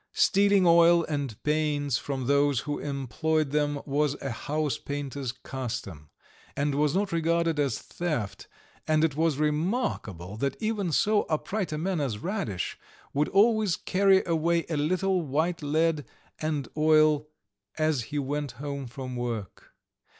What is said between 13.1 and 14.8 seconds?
would always carry away a